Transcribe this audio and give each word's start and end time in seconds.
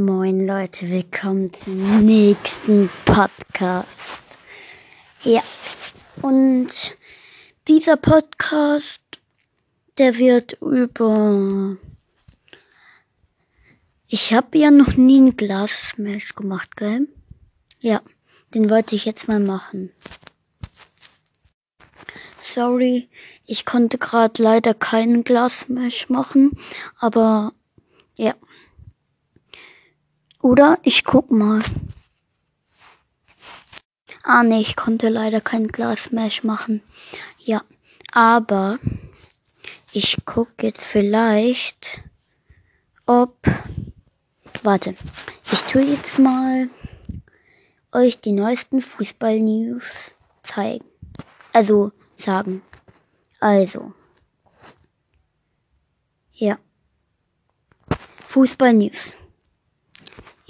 Moin 0.00 0.46
Leute, 0.46 0.88
willkommen 0.88 1.52
zum 1.52 2.06
nächsten 2.06 2.88
Podcast. 3.04 4.24
Ja, 5.24 5.42
und 6.22 6.96
dieser 7.68 7.98
Podcast, 7.98 9.02
der 9.98 10.16
wird 10.16 10.56
über... 10.62 11.76
Ich 14.08 14.32
habe 14.32 14.56
ja 14.56 14.70
noch 14.70 14.94
nie 14.96 15.20
ein 15.20 15.36
Glas-Smash 15.36 16.34
gemacht, 16.34 16.78
gell? 16.78 17.06
Ja, 17.80 18.00
den 18.54 18.70
wollte 18.70 18.96
ich 18.96 19.04
jetzt 19.04 19.28
mal 19.28 19.40
machen. 19.40 19.92
Sorry, 22.40 23.10
ich 23.44 23.66
konnte 23.66 23.98
gerade 23.98 24.42
leider 24.42 24.72
keinen 24.72 25.24
Glas-Smash 25.24 26.08
machen, 26.08 26.58
aber 26.98 27.52
ja. 28.16 28.34
Oder 30.42 30.78
ich 30.82 31.04
guck 31.04 31.30
mal. 31.30 31.60
Ah 34.22 34.42
nee, 34.42 34.60
ich 34.60 34.76
konnte 34.76 35.08
leider 35.08 35.40
kein 35.40 35.68
Glas 35.68 36.04
Smash 36.04 36.44
machen. 36.44 36.82
Ja, 37.38 37.62
aber 38.12 38.78
ich 39.92 40.18
guck 40.24 40.62
jetzt 40.62 40.82
vielleicht, 40.82 42.02
ob. 43.06 43.36
Warte, 44.62 44.94
ich 45.50 45.62
tue 45.62 45.82
jetzt 45.82 46.18
mal 46.18 46.68
euch 47.92 48.20
die 48.20 48.32
neuesten 48.32 48.80
Fußball-News 48.80 50.14
zeigen. 50.42 50.84
Also 51.52 51.92
sagen. 52.16 52.62
Also. 53.40 53.92
Ja. 56.32 56.58
Fußball-News. 58.26 59.14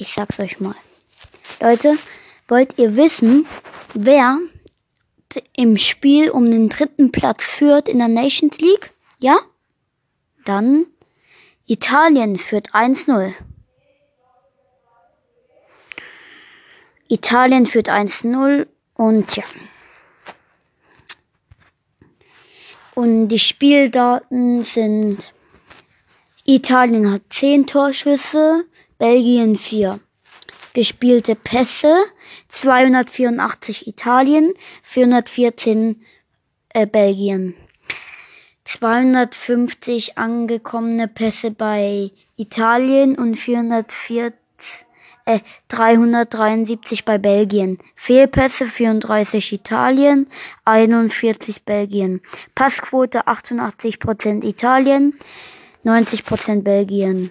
Ich 0.00 0.14
sag's 0.14 0.40
euch 0.40 0.60
mal. 0.60 0.74
Leute, 1.60 1.98
wollt 2.48 2.78
ihr 2.78 2.96
wissen, 2.96 3.46
wer 3.92 4.38
im 5.54 5.76
Spiel 5.76 6.30
um 6.30 6.50
den 6.50 6.70
dritten 6.70 7.12
Platz 7.12 7.44
führt 7.44 7.86
in 7.86 7.98
der 7.98 8.08
Nations 8.08 8.58
League? 8.60 8.94
Ja? 9.18 9.40
Dann 10.46 10.86
Italien 11.66 12.38
führt 12.38 12.70
1-0. 12.70 13.34
Italien 17.08 17.66
führt 17.66 17.90
1-0 17.90 18.68
und 18.94 19.36
ja. 19.36 19.44
Und 22.94 23.28
die 23.28 23.38
Spieldaten 23.38 24.64
sind 24.64 25.34
Italien 26.46 27.12
hat 27.12 27.22
10 27.28 27.66
Torschüsse, 27.66 28.64
Belgien 29.00 29.56
4. 29.56 29.98
Gespielte 30.74 31.34
Pässe 31.34 32.04
284 32.48 33.86
Italien, 33.86 34.52
414 34.82 36.04
äh, 36.74 36.86
Belgien. 36.86 37.54
250 38.64 40.18
angekommene 40.18 41.08
Pässe 41.08 41.50
bei 41.50 42.10
Italien 42.36 43.16
und 43.16 43.36
440, 43.36 44.36
äh, 45.24 45.40
373 45.68 47.06
bei 47.06 47.16
Belgien. 47.16 47.78
Fehlpässe 47.96 48.66
34 48.66 49.54
Italien, 49.54 50.26
41 50.66 51.64
Belgien. 51.64 52.20
Passquote 52.54 53.26
88% 53.28 54.44
Italien, 54.44 55.18
90% 55.86 56.60
Belgien. 56.60 57.30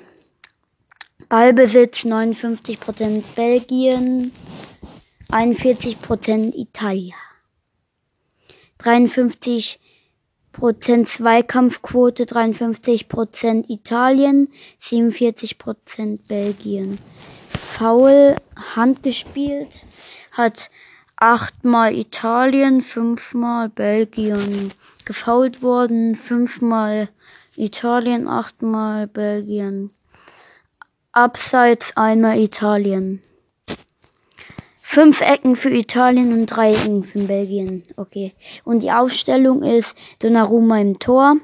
Ballbesitz 1.28 2.06
59% 2.06 3.24
Belgien, 3.36 4.32
41% 5.30 6.56
Italien. 6.56 7.14
53% 8.82 9.78
Zweikampfquote, 11.06 12.24
53% 12.24 13.70
Italien, 13.70 14.48
47% 14.82 16.28
Belgien. 16.28 16.98
Foul, 17.50 18.36
Hand 18.76 19.04
gespielt, 19.04 19.84
hat 20.32 20.70
achtmal 21.18 21.94
Italien, 21.96 22.82
fünfmal 22.82 23.70
Belgien. 23.70 24.72
Gefault 25.06 25.62
worden, 25.62 26.16
fünfmal 26.16 27.10
Italien, 27.56 28.28
achtmal 28.28 29.08
Belgien. 29.08 29.92
Abseits 31.12 31.98
einmal 31.98 32.38
Italien. 32.38 33.22
Fünf 34.76 35.22
Ecken 35.22 35.56
für 35.56 35.72
Italien 35.72 36.34
und 36.34 36.46
drei 36.46 36.72
Ecken 36.72 37.04
für 37.04 37.20
Belgien. 37.20 37.84
Okay. 37.96 38.34
Und 38.64 38.84
die 38.84 38.92
Aufstellung 38.92 39.64
ist 39.64 39.96
Donnarumma 40.20 40.80
im 40.80 41.00
Tor. 41.00 41.38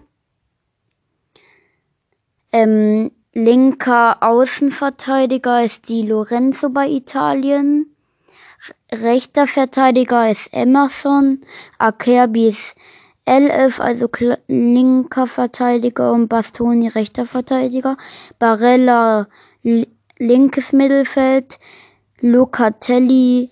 Ähm, 2.52 3.12
linker 3.34 4.22
Außenverteidiger 4.22 5.66
ist 5.66 5.90
die 5.90 6.04
Lorenzo 6.04 6.70
bei 6.70 6.88
Italien. 6.88 7.96
Rechter 8.92 9.48
Verteidiger 9.48 10.30
ist 10.30 10.54
Emerson. 10.54 11.42
Akerbi 11.80 12.50
ist 12.50 12.76
L11, 13.28 13.80
also 13.80 14.10
linker 14.48 15.26
Verteidiger 15.26 16.12
und 16.14 16.28
Bastoni 16.28 16.88
rechter 16.88 17.26
Verteidiger. 17.26 17.98
Barella 18.38 19.28
linkes 20.20 20.74
Mittelfeld, 20.74 21.58
Locatelli 22.22 23.50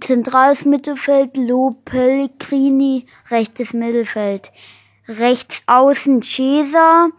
zentrales 0.00 0.64
Mittelfeld, 0.64 1.36
Lo 1.36 1.70
Pellegrini 1.84 3.06
rechtes 3.30 3.72
Mittelfeld, 3.72 4.50
rechts 5.08 5.62
außen 5.66 6.22
Cesar, 6.22 7.10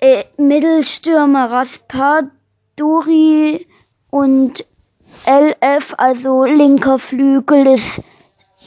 äh, 0.00 0.24
Mittelstürmer 0.36 1.50
Raspadori 1.50 3.66
und 4.10 4.66
LF, 5.26 5.94
also 5.96 6.44
linker 6.44 6.98
Flügel 6.98 7.68
ist 7.68 8.02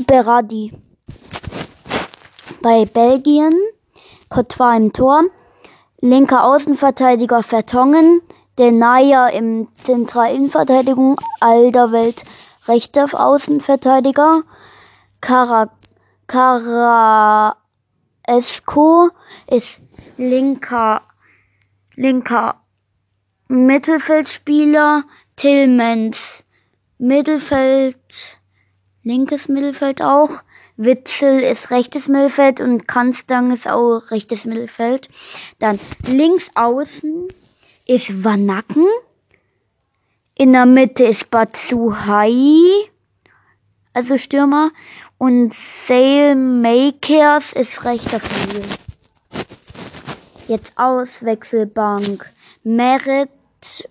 Berardi. 0.06 0.72
Bei 2.62 2.86
Belgien, 2.86 3.54
Courtois 4.30 4.78
im 4.78 4.94
Tor, 4.94 5.24
Linker 6.00 6.44
Außenverteidiger 6.44 7.42
Vertongen, 7.42 8.22
Denaya 8.60 9.30
im 9.30 9.68
Zentralinnenverteidigung, 9.74 11.20
Alderwelt 11.40 12.24
rechter 12.68 13.08
Außenverteidiger, 13.14 14.44
Cara, 15.22 15.72
Caraesco 16.28 17.56
ist 19.50 19.82
linker, 20.18 21.02
linker 21.96 22.62
Mittelfeldspieler, 23.48 25.04
Tillmans 25.36 26.44
Mittelfeld, 27.00 28.38
linkes 29.04 29.48
Mittelfeld 29.48 30.02
auch, 30.02 30.44
Witzel 30.78 31.40
ist 31.40 31.72
rechtes 31.72 32.08
Mittelfeld 32.08 32.62
und 32.62 32.88
Kanstang 32.88 33.52
ist 33.52 33.68
auch 33.68 34.12
rechtes 34.12 34.46
Mittelfeld. 34.46 35.10
Dann 35.58 35.80
links 36.08 36.50
außen 36.54 37.28
ist 37.88 38.24
Vanaken. 38.24 38.86
In 40.36 40.54
der 40.54 40.68
Mitte 40.68 41.04
ist 41.06 41.32
Batsuhai, 41.32 42.62
also 43.94 44.20
Stürmer. 44.20 44.70
Und 45.18 45.56
Sale 45.88 46.36
Makers 46.36 47.54
ist 47.54 47.84
rechter 47.84 48.20
Flügel. 48.20 48.62
Jetzt 50.48 50.74
Auswechselbank. 50.78 52.32
Meret 52.64 53.30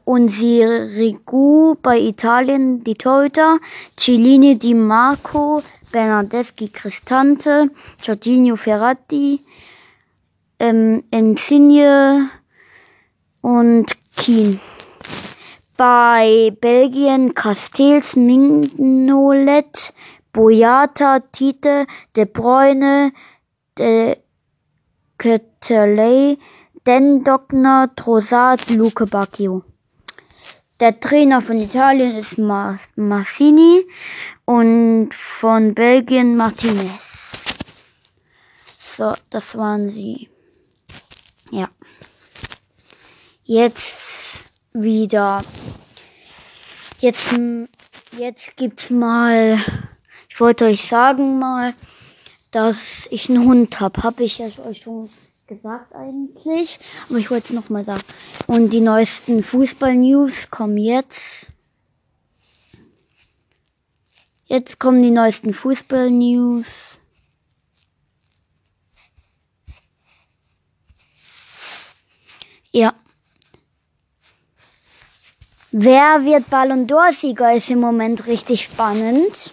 und 0.05 0.29
Sirigu 0.29 1.75
bei 1.83 1.99
Italien, 1.99 2.85
die 2.85 2.95
Torhüter. 2.95 3.59
Cellini 3.97 4.57
Di 4.57 4.75
Marco 4.75 5.65
Bernardeschi 5.97 6.69
Cristante, 6.69 7.71
Giorgino 8.03 8.57
Ferrati, 8.57 9.43
ähm, 10.59 11.05
Insigne 11.11 12.29
und 13.41 13.87
Kien. 14.15 14.61
Bei 15.79 16.53
Belgien 16.61 17.33
Castells, 17.33 18.15
Mignolet, 18.15 19.95
Boyata, 20.35 21.21
Tite, 21.33 21.87
De 22.15 22.27
Bruyne, 22.27 23.13
De 23.79 24.19
Ketterley, 25.17 26.39
Den 26.87 27.25
Dockner, 27.25 27.91
Trossard, 27.97 28.69
Luke 28.69 29.07
Bacchio. 29.07 29.65
Der 30.79 31.01
Trainer 31.01 31.41
von 31.41 31.59
Italien 31.59 32.17
ist 32.17 32.37
Massini 32.37 33.87
und 34.45 35.09
von 35.15 35.75
Belgien 35.75 36.37
Martinez. 36.37 37.01
So, 38.79 39.15
das 39.31 39.57
waren 39.57 39.91
sie. 39.91 40.29
Ja. 41.51 41.71
Jetzt 43.45 44.51
wieder. 44.75 45.43
Jetzt, 47.01 47.35
jetzt 48.19 48.57
gibt's 48.57 48.91
mal, 48.91 49.59
ich 50.29 50.39
wollte 50.41 50.67
euch 50.67 50.87
sagen 50.89 51.39
mal, 51.39 51.73
dass 52.51 52.77
ich 53.09 53.31
einen 53.31 53.47
Hund 53.47 53.81
habe. 53.81 54.03
Habe 54.03 54.25
ich 54.25 54.41
euch 54.41 54.83
schon 54.83 55.09
gesagt 55.47 55.95
eigentlich, 55.95 56.81
aber 57.09 57.19
ich 57.19 57.31
wollte 57.31 57.49
es 57.49 57.53
nochmal 57.53 57.85
sagen. 57.85 58.03
Und 58.47 58.71
die 58.71 58.81
neuesten 58.81 59.43
Fußball-News 59.43 60.51
kommen 60.51 60.79
jetzt. 60.79 61.47
Jetzt 64.47 64.79
kommen 64.79 65.03
die 65.03 65.11
neuesten 65.11 65.53
Fußball-News. 65.53 66.99
Ja. 72.71 72.95
Wer 75.73 76.25
wird 76.25 76.49
Ballon 76.51 76.87
d'Or-Sieger 76.87 77.57
ist 77.57 77.71
im 77.71 77.81
Moment 77.81 78.27
richtig 78.27 78.65
spannend. 78.65 79.53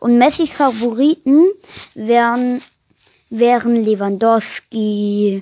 Und 0.00 0.18
Messis 0.18 0.50
Favoriten 0.50 1.46
wären, 1.94 2.62
wären 3.30 3.84
Lewandowski 3.84 5.40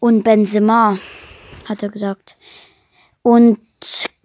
und 0.00 0.22
Benzema, 0.22 0.98
hat 1.68 1.82
er 1.82 1.88
gesagt. 1.88 2.36
Und 3.22 3.58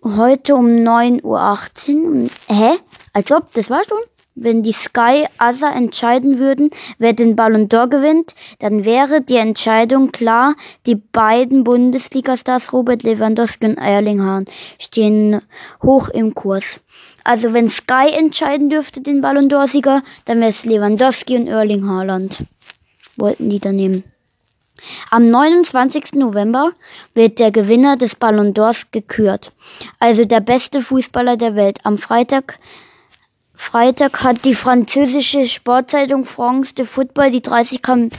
heute 0.04 0.56
um 0.56 0.68
9.18 0.68 1.24
Uhr. 1.24 2.30
Hä? 2.48 2.78
Als 3.14 3.32
ob, 3.32 3.54
das 3.54 3.70
war 3.70 3.84
schon? 3.88 4.00
Wenn 4.40 4.62
die 4.62 4.72
Sky 4.72 5.26
Other 5.40 5.76
entscheiden 5.76 6.38
würden, 6.38 6.70
wer 7.00 7.14
den 7.14 7.36
Ballon 7.36 7.70
d'Or 7.70 7.90
gewinnt, 7.90 8.36
dann 8.60 8.86
wäre 8.86 9.20
die 9.20 9.38
Entscheidung 9.38 10.12
klar. 10.12 10.54
Die 10.86 10.94
beiden 10.94 11.64
Bundesliga-Stars 11.64 12.72
Robert 12.72 13.02
Lewandowski 13.02 13.66
und 13.66 13.78
Erling 13.80 14.22
Hahn 14.22 14.46
stehen 14.78 15.42
hoch 15.82 16.10
im 16.10 16.36
Kurs. 16.36 16.82
Also 17.24 17.54
wenn 17.54 17.68
Sky 17.68 18.12
entscheiden 18.16 18.70
dürfte 18.70 19.02
den 19.02 19.22
Ballon 19.22 19.50
d'Or-Sieger, 19.50 20.04
dann 20.26 20.40
wäre 20.40 20.52
es 20.52 20.66
Lewandowski 20.66 21.36
und 21.36 21.48
Erling 21.48 21.90
Haaland. 21.90 22.38
Wollten 23.16 23.50
die 23.50 23.60
da 23.60 23.72
nehmen. 23.72 24.04
Am 25.10 25.26
29. 25.26 26.14
November 26.14 26.74
wird 27.16 27.40
der 27.40 27.50
Gewinner 27.50 27.98
des 27.98 28.14
Ballon 28.14 28.54
d'Ors 28.54 28.84
gekürt. 28.92 29.52
Also 29.98 30.26
der 30.26 30.42
beste 30.42 30.84
Fußballer 30.84 31.38
der 31.38 31.56
Welt. 31.56 31.80
Am 31.84 31.98
Freitag 31.98 32.60
Freitag 33.58 34.24
hat 34.24 34.46
die 34.46 34.56
französische 34.56 35.48
Sportzeitung 35.50 36.24
France 36.24 36.74
de 36.74 36.86
Football 36.86 37.32
die 37.32 37.42
30 37.42 37.82
kan 37.82 38.12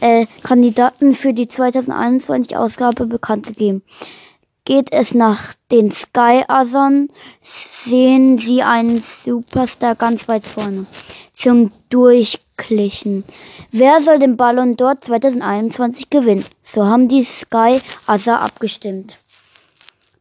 äh, 0.00 0.26
Kandidaten 0.42 1.14
für 1.14 1.34
die 1.34 1.48
2021 1.48 2.56
Ausgabe 2.56 3.06
bekannt 3.06 3.48
gegeben. 3.48 3.82
Geht 4.64 4.92
es 4.92 5.14
nach 5.14 5.54
den 5.72 5.90
Sky 5.90 6.44
Athon, 6.46 7.10
sehen 7.40 8.38
Sie 8.38 8.62
einen 8.62 9.02
Superstar 9.24 9.94
ganz 9.94 10.28
weit 10.28 10.46
vorne. 10.46 10.86
Zum 11.34 11.72
Durchklichen. 11.90 13.24
Wer 13.70 14.00
soll 14.02 14.18
den 14.18 14.36
Ballon 14.36 14.76
dort 14.76 15.04
2021 15.04 16.08
gewinnen? 16.08 16.44
So 16.62 16.86
haben 16.86 17.08
die 17.08 17.24
Sky 17.24 17.80
Asa 18.06 18.38
abgestimmt. 18.38 19.18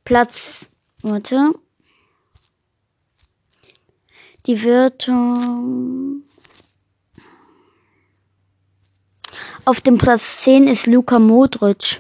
Platz, 0.04 0.66
warte, 1.02 1.54
die 4.48 4.64
Wertung. 4.64 6.24
Auf 9.66 9.82
dem 9.82 9.98
Platz 9.98 10.44
10 10.44 10.68
ist 10.68 10.88
Luka 10.88 11.20
Modric. 11.20 12.00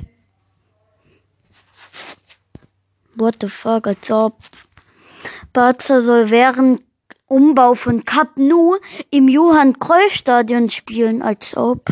What 3.16 3.38
the 3.42 3.50
fuck, 3.50 3.88
als 3.88 4.10
ob. 4.10 4.38
Barca 5.52 6.02
soll 6.02 6.30
während 6.30 6.82
Umbau 7.26 7.74
von 7.74 8.06
Cap 8.06 8.38
Nou 8.38 8.78
im 9.10 9.28
Johann 9.28 9.78
Cruyff 9.80 10.14
Stadion 10.14 10.70
spielen, 10.70 11.22
als 11.22 11.58
ob. 11.58 11.92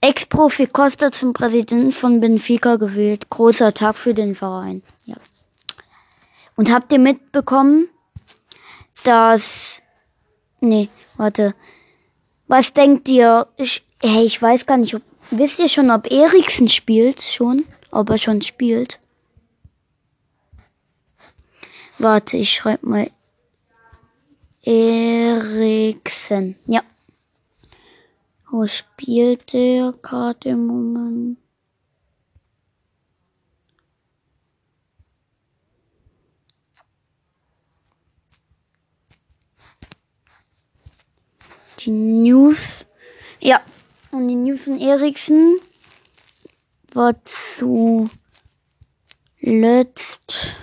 Ex-Profi 0.00 0.68
Costa 0.68 1.10
zum 1.10 1.32
Präsidenten 1.32 1.92
von 1.92 2.20
Benfica 2.20 2.76
gewählt. 2.76 3.28
Großer 3.28 3.74
Tag 3.74 3.96
für 3.96 4.14
den 4.14 4.34
Verein. 4.34 4.82
Und 6.58 6.72
habt 6.72 6.90
ihr 6.92 6.98
mitbekommen, 6.98 7.88
dass... 9.04 9.80
Nee, 10.60 10.88
warte. 11.16 11.54
Was 12.48 12.72
denkt 12.72 13.08
ihr? 13.08 13.46
Ich, 13.56 13.86
hey, 14.02 14.24
ich 14.24 14.42
weiß 14.42 14.66
gar 14.66 14.76
nicht, 14.76 14.92
ob... 14.96 15.02
Wisst 15.30 15.60
ihr 15.60 15.68
schon, 15.68 15.92
ob 15.92 16.10
Eriksen 16.10 16.68
spielt? 16.68 17.22
Schon? 17.22 17.64
Ob 17.92 18.10
er 18.10 18.18
schon 18.18 18.42
spielt? 18.42 18.98
Warte, 21.98 22.36
ich 22.38 22.52
schreibe 22.52 22.88
mal. 22.88 23.08
Eriksen. 24.64 26.56
Ja. 26.66 26.82
Wo 28.50 28.66
spielt 28.66 29.52
der 29.52 29.94
gerade 30.02 30.48
im 30.48 30.66
Moment? 30.66 31.38
News. 41.90 42.86
Ja, 43.40 43.60
und 44.10 44.28
die 44.28 44.36
News 44.36 44.64
von 44.64 44.80
Eriksen 44.80 45.58
war 46.92 47.14
zu 47.24 48.08
letzt 49.40 50.56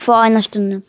vor 0.00 0.18
einer 0.18 0.42
Stunde. 0.42 0.82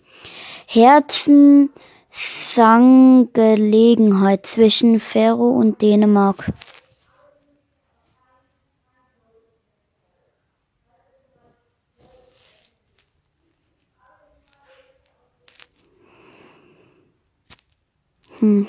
Herzen 0.67 1.71
Sangelegenheit 2.09 4.45
zwischen 4.45 4.99
Ferro 4.99 5.49
und 5.49 5.81
Dänemark. 5.81 6.45
Hm. 18.39 18.67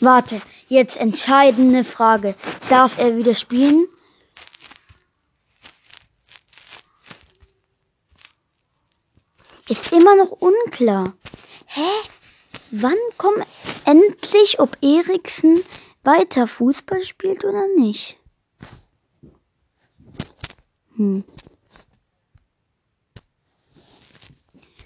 Warte, 0.00 0.40
jetzt 0.68 0.96
entscheidende 0.96 1.84
Frage. 1.84 2.34
Darf 2.70 2.98
er 2.98 3.16
wieder 3.16 3.34
spielen? 3.34 3.86
Ist 9.68 9.92
immer 9.92 10.16
noch 10.16 10.32
unklar. 10.32 11.12
Hä? 11.66 11.88
Wann 12.70 12.96
kommt 13.18 13.46
endlich, 13.84 14.58
ob 14.58 14.76
Eriksen 14.80 15.62
weiter 16.02 16.48
Fußball 16.48 17.04
spielt 17.04 17.44
oder 17.44 17.66
nicht? 17.76 18.16
Hm. 20.96 21.24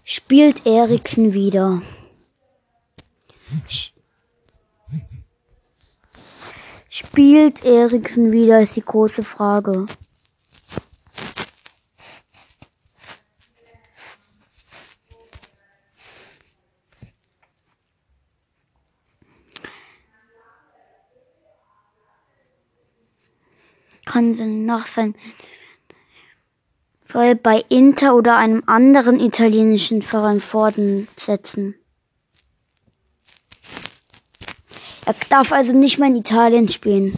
Spielt 0.03 0.67
Eriksen 0.67 1.33
wieder? 1.33 1.83
Spielt 7.15 7.65
Eriksen 7.65 8.33
wieder, 8.33 8.61
ist 8.61 8.75
die 8.75 8.81
große 8.81 9.23
Frage. 9.23 9.87
kann 24.05 24.67
nach 24.67 24.89
sein 24.89 25.15
soll 27.13 27.37
bei 27.37 27.65
Inter 27.69 28.17
oder 28.17 28.37
einem 28.39 28.65
anderen 28.67 29.21
italienischen 29.21 30.03
Verein 30.03 30.41
fortsetzen. 30.41 31.77
Er 35.07 35.15
darf 35.29 35.53
also 35.53 35.73
nicht 35.73 35.99
mehr 35.99 36.09
in 36.09 36.17
Italien 36.17 36.69
spielen. 36.69 37.13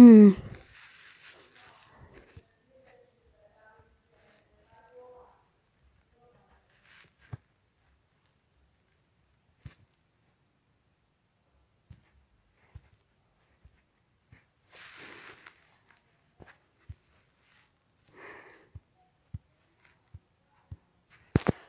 Hm. 0.00 0.34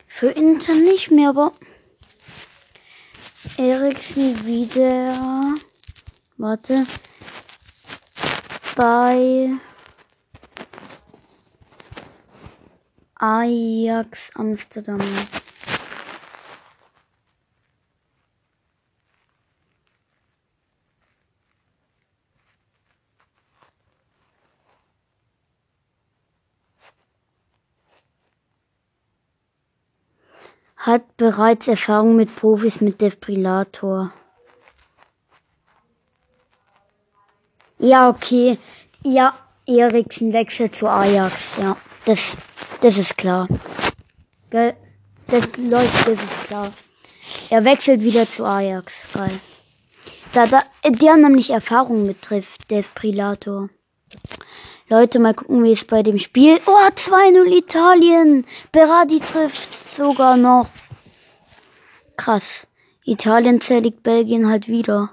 Für 0.08 0.30
Inter 0.30 0.74
nicht 0.76 1.12
mehr, 1.12 1.32
aber 1.32 1.52
Eriksen 3.58 4.46
wieder. 4.46 5.58
Warte. 6.38 6.86
Bei 8.76 9.50
Ajax 13.16 14.32
Amsterdam. 14.34 15.00
Hat 30.78 31.16
bereits 31.18 31.68
Erfahrung 31.68 32.16
mit 32.16 32.36
Profis 32.36 32.82
mit 32.82 33.02
Defibrillator. 33.02 34.12
Ja, 37.82 38.10
okay. 38.10 38.60
Ja, 39.04 39.34
Eriksen 39.66 40.34
wechselt 40.34 40.76
zu 40.76 40.88
Ajax. 40.88 41.58
Ja, 41.58 41.76
das, 42.06 42.38
das 42.82 43.00
ist 43.00 43.18
klar. 43.18 43.48
Gell? 44.52 44.76
Das, 45.28 45.48
Leute, 45.58 45.90
das 46.06 46.24
ist 46.24 46.48
klar. 46.48 46.72
Er 47.50 47.66
wechselt 47.66 48.04
wieder 48.04 48.28
zu 48.28 48.46
Ajax. 48.46 48.94
Geil. 49.16 49.32
Da, 50.34 50.46
da, 50.46 50.62
die 50.88 51.10
haben 51.10 51.22
nämlich 51.22 51.50
Erfahrung 51.50 52.06
mit 52.06 52.18
Defibrillator. 52.70 53.70
Leute, 54.88 55.18
mal 55.18 55.34
gucken, 55.34 55.64
wie 55.64 55.72
es 55.72 55.84
bei 55.84 56.04
dem 56.04 56.20
Spiel. 56.20 56.60
Oh, 56.68 56.88
2-0 56.94 57.58
Italien. 57.58 58.46
Berardi 58.72 59.22
trifft 59.22 59.82
sogar 59.92 60.38
noch. 60.38 60.70
Krass. 62.16 62.68
Italien 63.06 63.60
zerlegt 63.60 64.04
Belgien 64.04 64.50
halt 64.50 64.68
wieder. 64.68 65.10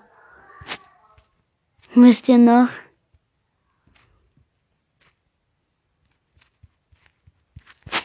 Wisst 1.95 2.29
ihr 2.29 2.39
noch? 2.39 2.69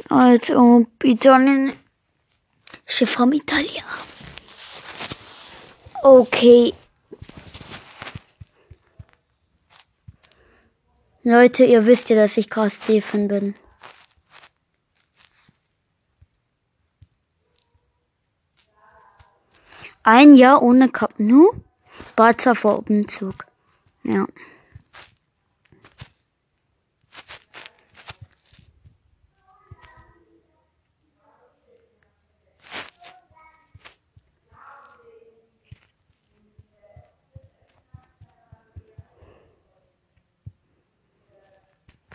Als 0.10 0.50
ob 0.52 1.04
Italien. 1.04 1.74
Schiff 2.86 3.12
vom 3.12 3.34
Italia. 3.34 3.84
Okay. 6.04 6.74
Leute, 11.24 11.64
ihr 11.64 11.86
wisst 11.86 12.10
ja, 12.10 12.16
dass 12.16 12.38
ich 12.38 12.50
krass 12.50 12.74
Stephen 12.74 13.28
bin. 13.28 13.56
Ein 20.04 20.36
Jahr 20.36 20.62
ohne 20.62 20.90
Cup 20.90 21.14
Nu. 21.18 21.54
Barca 22.18 22.54
vor 22.54 22.80
Umzug. 22.80 23.46
Ja. 24.04 24.26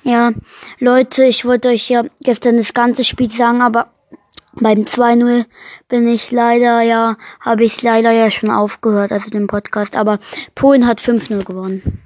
Ja, 0.04 0.32
Leute, 0.78 1.24
ich 1.24 1.44
wollte 1.44 1.68
euch 1.68 1.90
ja 1.90 2.04
gestern 2.20 2.56
das 2.56 2.72
ganze 2.72 3.04
Spiel 3.04 3.30
sagen, 3.30 3.60
aber 3.60 3.90
beim 4.60 4.80
2-0 4.80 5.46
bin 5.88 6.08
ich 6.08 6.30
leider, 6.30 6.82
ja, 6.82 7.16
habe 7.40 7.64
ich 7.64 7.82
leider 7.82 8.10
ja 8.10 8.30
schon 8.30 8.50
aufgehört, 8.50 9.12
also 9.12 9.30
den 9.30 9.46
Podcast. 9.46 9.96
Aber 9.96 10.18
Polen 10.54 10.86
hat 10.86 11.00
5-0 11.00 11.44
gewonnen. 11.44 12.02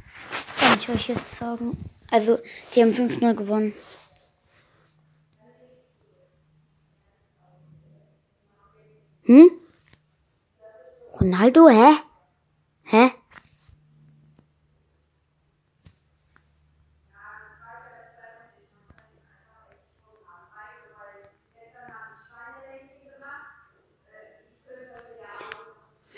Kann 0.59 0.78
ich 0.78 0.88
euch 0.88 1.09
jetzt 1.09 1.38
sagen. 1.38 1.76
Also, 2.11 2.38
die 2.75 2.82
haben 2.82 2.92
5-0 2.92 3.35
gewonnen. 3.35 3.75
Hm? 9.25 9.50
Ronaldo, 11.21 11.68
hä? 11.68 11.94
Hä? 12.85 13.11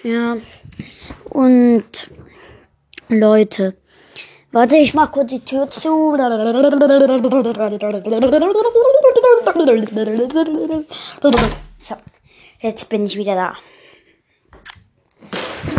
Ja. 0.04 0.36
Und 1.30 2.10
Leute. 3.08 3.76
Warte, 4.52 4.76
ich 4.76 4.92
mach 4.94 5.10
kurz 5.10 5.30
die 5.30 5.40
Tür 5.40 5.68
zu. 5.70 6.14
So, 11.78 11.96
jetzt 12.60 12.88
bin 12.90 13.06
ich 13.06 13.16
wieder 13.16 13.34
da. 13.34 13.56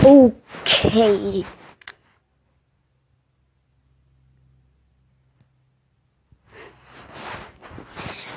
Okay. 0.03 1.45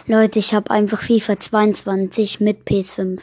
Leute, 0.06 0.38
ich 0.38 0.54
habe 0.54 0.70
einfach 0.70 1.00
FIFA 1.02 1.40
22 1.40 2.40
mit 2.40 2.66
PS5. 2.66 3.20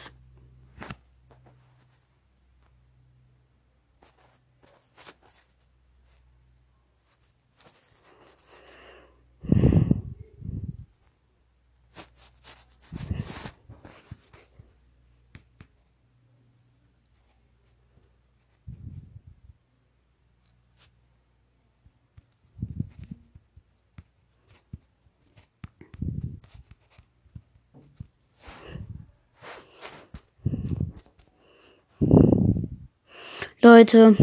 Leute, 33.68 34.16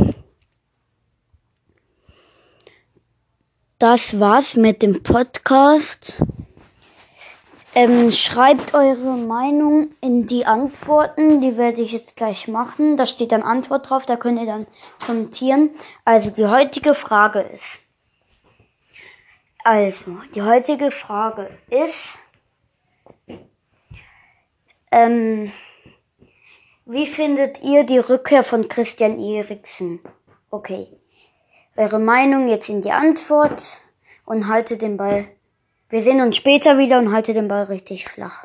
das 3.77 4.17
war's 4.17 4.55
mit 4.55 4.81
dem 4.81 5.03
Podcast. 5.03 6.23
Ähm, 7.75 8.09
schreibt 8.09 8.73
eure 8.73 9.17
Meinung 9.17 9.89
in 10.00 10.27
die 10.27 10.45
Antworten, 10.45 11.41
die 11.41 11.57
werde 11.57 11.81
ich 11.81 11.91
jetzt 11.91 12.15
gleich 12.15 12.47
machen. 12.47 12.95
Da 12.95 13.05
steht 13.05 13.33
dann 13.33 13.43
Antwort 13.43 13.89
drauf, 13.89 14.05
da 14.05 14.15
könnt 14.15 14.39
ihr 14.39 14.45
dann 14.45 14.65
kommentieren. 15.05 15.71
Also 16.05 16.29
die 16.29 16.45
heutige 16.45 16.95
Frage 16.95 17.41
ist, 17.41 17.81
also 19.65 20.19
die 20.33 20.41
heutige 20.41 20.89
Frage 20.89 21.50
ist, 21.69 22.17
ähm, 24.89 25.51
wie 26.86 27.08
findet 27.08 27.63
ihr 27.63 27.86
die 27.86 27.98
Rückkehr 27.98 28.44
von 28.44 28.68
Christian 28.68 29.18
Eriksen? 29.18 30.02
Okay. 30.50 30.88
Eure 31.78 31.98
Meinung 31.98 32.50
jetzt 32.50 32.68
in 32.68 32.82
die 32.82 32.92
Antwort 32.92 33.82
und 34.25 34.50
haltet 34.50 34.82
den 34.82 34.98
Ball. 34.98 35.25
Wir 35.90 36.04
sehen 36.04 36.20
uns 36.20 36.36
später 36.36 36.78
wieder 36.78 37.00
und 37.00 37.13
haltet 37.13 37.38
den 37.38 37.48
Ball 37.48 37.63
richtig 37.63 38.06
flach. 38.10 38.42